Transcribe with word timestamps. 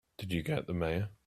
Did 0.17 0.33
you 0.33 0.41
get 0.41 0.65
the 0.65 0.73
Mayor? 0.73 1.09